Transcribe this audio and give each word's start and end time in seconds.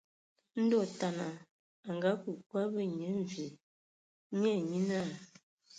Ndɔ 0.63 0.77
otana 0.85 1.25
a 1.89 1.89
ake 2.11 2.11
kwi 2.47 2.59
ábe 2.65 2.81
Nyia 2.97 3.11
Mvi 3.19 3.45
nye 4.39 4.49
ai 4.53 4.61
nye 4.69 4.79
náa. 4.89 5.09